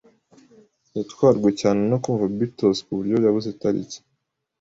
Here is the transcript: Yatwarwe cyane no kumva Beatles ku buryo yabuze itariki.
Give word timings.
Yatwarwe 0.95 1.49
cyane 1.61 1.81
no 1.91 1.97
kumva 2.03 2.25
Beatles 2.37 2.79
ku 2.85 2.91
buryo 2.97 3.15
yabuze 3.25 3.47
itariki. 3.55 3.97